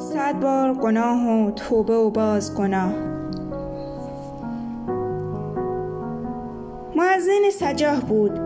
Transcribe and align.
صد 0.00 0.40
بار 0.40 0.74
گناه 0.74 1.28
و 1.28 1.50
توبه 1.50 1.94
و 1.94 2.10
باز 2.10 2.54
گناه. 2.54 2.92
معزن 6.96 7.50
سجاه 7.52 8.00
بود. 8.00 8.40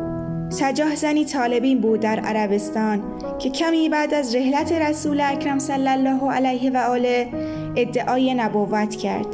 سجاه 0.50 0.94
زنی 0.94 1.24
طالبین 1.24 1.80
بود 1.80 2.00
در 2.00 2.20
عربستان 2.20 3.02
که 3.38 3.50
کمی 3.50 3.88
بعد 3.88 4.14
از 4.14 4.34
رحلت 4.34 4.72
رسول 4.72 5.20
اکرم 5.20 5.58
صلی 5.58 5.88
الله 5.88 6.32
علیه 6.32 6.70
و 6.70 6.76
آله 6.76 7.28
ادعای 7.76 8.34
نبوت 8.34 8.96
کرد. 8.96 9.26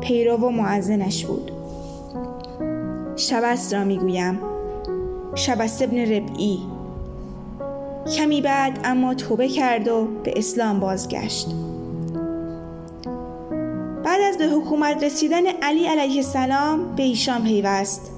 پیرو 0.00 0.36
و 0.36 0.50
معزنش 0.50 1.26
بود. 1.26 1.52
شبست 3.16 3.74
را 3.74 3.84
می‌گویم. 3.84 4.40
شبست 5.34 5.82
ابن 5.82 5.98
ربعی. 5.98 6.75
کمی 8.06 8.40
بعد 8.40 8.80
اما 8.84 9.14
توبه 9.14 9.48
کرد 9.48 9.88
و 9.88 10.08
به 10.24 10.32
اسلام 10.36 10.80
بازگشت. 10.80 11.48
بعد 14.04 14.20
از 14.28 14.38
به 14.38 14.44
حکومت 14.44 15.04
رسیدن 15.04 15.46
علی 15.62 15.86
علیه 15.86 16.16
السلام 16.16 16.96
به 16.96 17.02
ایشان 17.02 17.44
پیوست. 17.44 18.12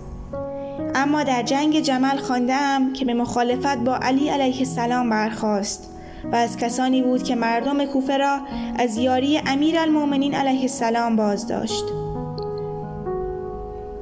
اما 0.94 1.22
در 1.22 1.42
جنگ 1.42 1.80
جمل 1.80 2.16
خواندم 2.16 2.92
که 2.92 3.04
به 3.04 3.14
مخالفت 3.14 3.78
با 3.78 3.96
علی 3.96 4.28
علیه 4.28 4.58
السلام 4.58 5.10
برخاست 5.10 5.90
و 6.32 6.36
از 6.36 6.56
کسانی 6.56 7.02
بود 7.02 7.22
که 7.22 7.34
مردم 7.34 7.84
کوفه 7.84 8.16
را 8.16 8.38
از 8.76 8.96
یاری 8.96 9.40
امیر 9.46 9.78
المومنین 9.78 10.34
علیه 10.34 10.62
السلام 10.62 11.16
باز 11.16 11.46
داشت 11.46 11.84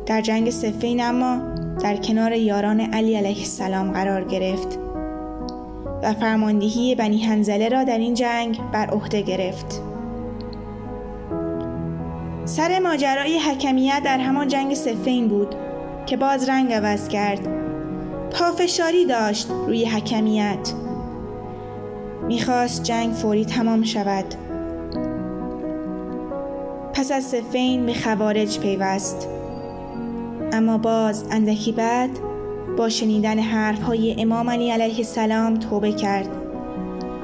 در 0.07 0.21
جنگ 0.21 0.51
سفین 0.51 1.03
اما 1.03 1.39
در 1.81 1.97
کنار 1.97 2.33
یاران 2.33 2.81
علی 2.81 3.17
علیه 3.17 3.39
السلام 3.39 3.93
قرار 3.93 4.25
گرفت. 4.25 4.86
و 6.03 6.13
فرماندهی 6.13 6.95
بنی 6.95 7.19
هنزله 7.19 7.69
را 7.69 7.85
در 7.85 7.99
این 7.99 8.15
جنگ 8.15 8.61
بر 8.73 8.87
عهده 8.87 9.23
گرفت. 9.23 9.83
سر 12.45 12.79
ماجرای 12.79 13.39
حکمیت 13.39 14.03
در 14.05 14.19
همان 14.19 14.49
جنگ 14.49 14.75
سفین 14.75 15.29
بود 15.29 15.55
که 16.07 16.17
باز 16.17 16.49
رنگ 16.49 16.73
عوض 16.73 17.09
کرد. 17.09 17.49
پافشاری 18.31 19.05
داشت 19.05 19.49
روی 19.67 19.85
حکمیت. 19.85 20.73
می‌خواست 22.27 22.83
جنگ 22.83 23.13
فوری 23.13 23.45
تمام 23.45 23.83
شود. 23.83 24.25
پس 26.93 27.13
از 27.13 27.25
سفین 27.25 27.87
به 27.87 27.95
خوارج 27.95 28.59
پیوست. 28.59 29.29
اما 30.53 30.79
باز 30.79 31.25
اندکی 31.31 31.73
بعد 31.73 32.11
با 32.77 32.89
شنیدن 32.89 33.39
حرف 33.39 33.83
های 33.83 34.23
امام 34.23 34.51
علی 34.51 34.71
علیه 34.71 34.97
السلام 34.97 35.57
توبه 35.57 35.93
کرد 35.93 36.29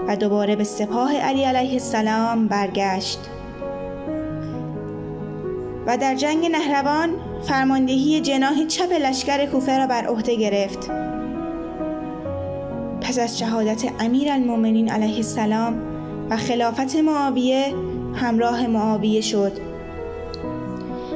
و 0.09 0.17
دوباره 0.17 0.57
به 0.57 0.65
سپاه 0.65 1.17
علی 1.17 1.45
علیه 1.45 1.73
السلام 1.73 2.49
برگشت. 2.49 3.19
و 5.87 5.97
در 5.97 6.15
جنگ 6.15 6.47
نهروان 6.47 7.11
فرماندهی 7.43 8.21
جناح 8.21 8.67
چپ 8.67 8.93
لشکر 8.93 9.47
کوفه 9.47 9.79
را 9.79 9.87
بر 9.87 10.07
عهده 10.07 10.37
گرفت. 10.37 10.91
پس 13.01 13.19
از 13.19 13.39
شهادت 13.39 13.85
امیر 14.01 14.33
المومنین 14.33 14.91
علیه 14.91 15.17
السلام 15.17 15.83
و 16.31 16.37
خلافت 16.37 16.97
معاویه 16.97 17.75
همراه 18.15 18.67
معاویه 18.67 19.21
شد. 19.21 19.53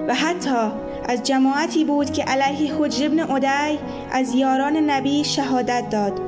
و 0.09 0.15
حتی 0.15 0.71
از 1.09 1.23
جماعتی 1.23 1.85
بود 1.85 2.11
که 2.11 2.23
علیه 2.23 2.75
حجر 2.75 3.07
ابن 3.07 3.21
عدی 3.21 3.79
از 4.13 4.35
یاران 4.35 4.77
نبی 4.77 5.25
شهادت 5.25 5.91
داد. 5.91 6.21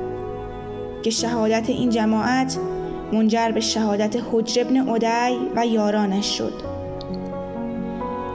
که 1.03 1.09
شهادت 1.09 1.69
این 1.69 1.89
جماعت 1.89 2.57
منجر 3.13 3.51
به 3.51 3.59
شهادت 3.59 4.15
حجر 4.31 4.61
ابن 4.61 4.89
عدی 4.89 5.37
و 5.55 5.65
یارانش 5.65 6.37
شد. 6.37 6.53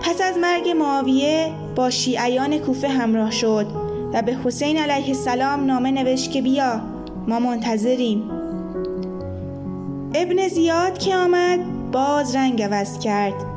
پس 0.02 0.20
از 0.20 0.38
مرگ 0.38 0.68
معاویه 0.68 1.52
با 1.76 1.90
شیعیان 1.90 2.58
کوفه 2.58 2.88
همراه 2.88 3.30
شد 3.30 3.66
و 4.12 4.22
به 4.22 4.36
حسین 4.44 4.78
علیه 4.78 5.08
السلام 5.08 5.64
نامه 5.64 5.90
نوشت 5.90 6.30
که 6.30 6.42
بیا 6.42 6.80
ما 7.28 7.38
منتظریم. 7.38 8.30
ابن 10.14 10.48
زیاد 10.48 10.98
که 10.98 11.16
آمد 11.16 11.60
باز 11.92 12.36
رنگ 12.36 12.62
عوض 12.62 12.98
کرد. 12.98 13.53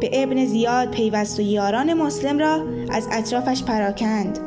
به 0.00 0.22
ابن 0.22 0.46
زیاد 0.46 0.90
پیوست 0.90 1.38
و 1.38 1.42
یاران 1.42 1.94
مسلم 1.94 2.38
را 2.38 2.64
از 2.90 3.08
اطرافش 3.12 3.62
پراکند. 3.62 4.38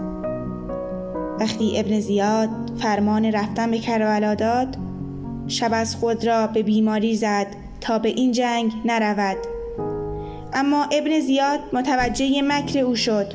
وقتی 1.40 1.80
ابن 1.80 2.00
زیاد 2.00 2.50
فرمان 2.80 3.26
رفتن 3.26 3.72
به 3.72 3.80
کربلا 3.80 4.36
داد 4.36 4.78
شب 5.48 5.70
از 5.74 5.96
خود 5.96 6.28
را 6.28 6.48
به 6.48 6.64
بیماری 6.64 7.16
زد 7.16 7.48
تا 7.82 8.00
به 8.00 8.10
این 8.10 8.32
جنگ 8.32 8.72
نرود. 8.86 9.38
اما 10.54 10.84
ابن 10.84 11.20
زیاد 11.20 11.60
متوجه 11.74 12.42
مکر 12.42 12.80
او 12.80 12.96
شد 12.96 13.34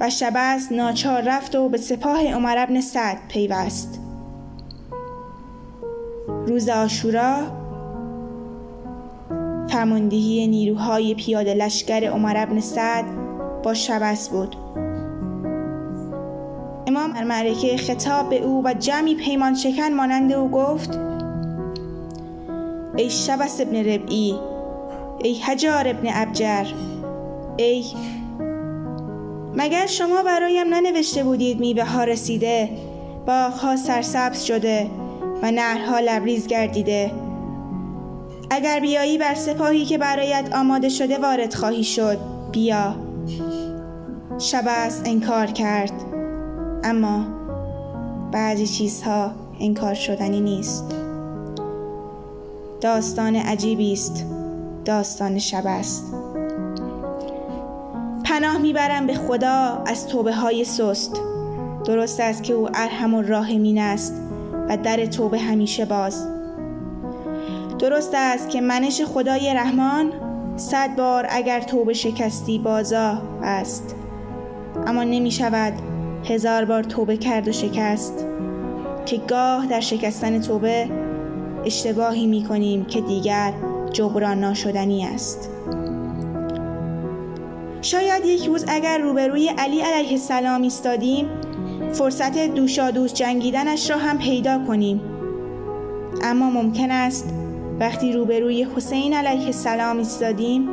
و 0.00 0.10
شبست 0.10 0.72
ناچار 0.72 1.22
رفت 1.26 1.54
و 1.54 1.68
به 1.68 1.78
سپاه 1.78 2.26
عمر 2.26 2.58
ابن 2.58 2.80
سعد 2.80 3.18
پیوست. 3.28 4.00
روز 6.46 6.68
آشورا 6.68 7.61
فرماندهی 9.72 10.46
نیروهای 10.46 11.14
پیاده 11.14 11.54
لشکر 11.54 12.10
عمر 12.10 12.36
ابن 12.36 12.60
سعد 12.60 13.04
با 13.62 13.74
شبس 13.74 14.28
بود. 14.28 14.56
امام 16.86 17.12
در 17.12 17.24
معرکه 17.24 17.76
خطاب 17.76 18.30
به 18.30 18.44
او 18.44 18.62
و 18.64 18.74
جمعی 18.74 19.14
پیمان 19.14 19.54
شکن 19.54 19.92
مانند 19.92 20.32
او 20.32 20.50
گفت 20.50 20.98
ای 22.96 23.10
شبس 23.10 23.60
ابن 23.60 23.76
ربعی 23.76 24.34
ای 25.24 25.34
حجار 25.34 25.88
ابن 25.88 26.08
ابجر 26.14 26.64
ای 27.56 27.84
مگر 29.54 29.86
شما 29.86 30.22
برایم 30.22 30.74
ننوشته 30.74 31.24
بودید 31.24 31.60
میوه 31.60 31.84
ها 31.84 32.04
رسیده 32.04 32.68
باغها 33.26 33.76
سرسبز 33.76 34.42
شده 34.42 34.86
و 35.42 35.50
نهرها 35.50 35.98
لبریز 36.00 36.46
گردیده؟ 36.46 37.31
اگر 38.54 38.80
بیایی 38.80 39.18
بر 39.18 39.34
سپاهی 39.34 39.84
که 39.84 39.98
برایت 39.98 40.54
آماده 40.54 40.88
شده 40.88 41.18
وارد 41.18 41.54
خواهی 41.54 41.84
شد 41.84 42.18
بیا. 42.52 42.94
شبست 44.38 45.02
انکار 45.06 45.46
کرد. 45.46 45.92
اما 46.84 47.24
بعضی 48.32 48.66
چیزها 48.66 49.30
انکار 49.60 49.94
شدنی 49.94 50.40
نیست. 50.40 50.84
داستان 52.80 53.36
عجیبی 53.36 53.92
است. 53.92 54.26
داستان 54.84 55.38
شب 55.38 55.62
است. 55.66 56.14
پناه 58.24 58.58
می‌برم 58.58 59.06
به 59.06 59.14
خدا 59.14 59.82
از 59.86 60.06
توبه 60.08 60.34
های 60.34 60.64
سست. 60.64 61.20
درست 61.84 62.20
است 62.20 62.42
که 62.42 62.52
او 62.52 62.68
ارحم 62.74 63.14
الراحمین 63.14 63.78
است 63.78 64.14
و 64.68 64.76
در 64.76 65.06
توبه 65.06 65.38
همیشه 65.38 65.84
باز. 65.84 66.26
درست 67.82 68.10
است 68.14 68.48
که 68.48 68.60
منش 68.60 69.02
خدای 69.02 69.54
رحمان 69.54 70.12
صد 70.56 70.96
بار 70.96 71.26
اگر 71.30 71.60
توبه 71.60 71.92
شکستی 71.94 72.58
بازا 72.58 73.22
است. 73.42 73.96
اما 74.86 75.04
نمی 75.04 75.30
شود 75.30 75.72
هزار 76.24 76.64
بار 76.64 76.82
توبه 76.82 77.16
کرد 77.16 77.48
و 77.48 77.52
شکست 77.52 78.26
که 79.06 79.16
گاه 79.16 79.66
در 79.66 79.80
شکستن 79.80 80.40
توبه 80.40 80.88
اشتباهی 81.64 82.26
می 82.26 82.44
کنیم 82.44 82.84
که 82.84 83.00
دیگر 83.00 83.52
جبران 83.92 84.40
ناشدنی 84.40 85.04
است. 85.04 85.50
شاید 87.80 88.24
یک 88.24 88.46
روز 88.46 88.64
اگر 88.68 88.98
روبروی 88.98 89.48
علی 89.58 89.80
علیه 89.80 90.10
السلام 90.10 90.62
ایستادیم 90.62 91.28
فرصت 91.92 92.38
دوشادوش 92.38 93.12
جنگیدنش 93.12 93.90
را 93.90 93.96
هم 93.96 94.18
پیدا 94.18 94.66
کنیم. 94.66 95.00
اما 96.22 96.50
ممکن 96.50 96.90
است 96.90 97.41
وقتی 97.80 98.12
روبروی 98.12 98.64
حسین 98.76 99.14
علیه 99.14 99.46
السلام 99.46 99.98
ایستادیم 99.98 100.68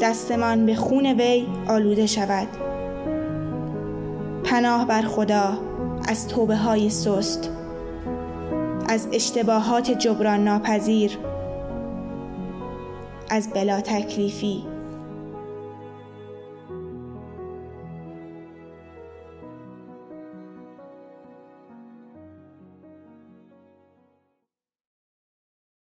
دستمان 0.00 0.66
به 0.66 0.74
خون 0.74 1.06
وی 1.06 1.46
آلوده 1.68 2.06
شود. 2.06 2.48
پناه 4.44 4.86
بر 4.86 5.02
خدا 5.02 5.58
از 6.08 6.28
توبه 6.28 6.56
های 6.56 6.90
سست 6.90 7.50
از 8.88 9.08
اشتباهات 9.12 9.90
جبران 9.90 10.44
ناپذیر 10.44 11.18
از 13.30 13.50
بلا 13.54 13.80
تکلیفی. 13.80 14.71